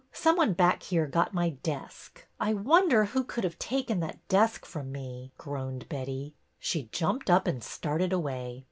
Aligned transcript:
Someone 0.13 0.53
back 0.53 0.81
here 0.81 1.05
got 1.05 1.31
my 1.31 1.49
desk. 1.51 2.25
I 2.39 2.55
wonder 2.55 3.05
who 3.05 3.23
could 3.23 3.43
have 3.43 3.59
taken 3.59 3.99
that 3.99 4.27
desk 4.29 4.65
from 4.65 4.91
me?" 4.91 5.29
groaned 5.37 5.87
Betty. 5.89 6.33
She 6.57 6.85
jumped 6.91 7.29
up 7.29 7.45
and 7.45 7.63
started 7.63 8.11
away. 8.11 8.59